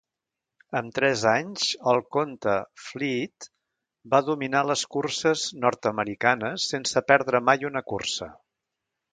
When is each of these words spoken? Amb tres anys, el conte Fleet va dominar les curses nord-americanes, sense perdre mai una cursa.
Amb 0.77 0.93
tres 0.99 1.25
anys, 1.31 1.65
el 1.91 1.99
conte 2.17 2.55
Fleet 2.85 3.47
va 4.15 4.23
dominar 4.31 4.63
les 4.71 4.87
curses 4.97 5.45
nord-americanes, 5.67 6.69
sense 6.75 7.07
perdre 7.13 7.47
mai 7.53 7.73
una 7.75 7.89
cursa. 7.95 8.35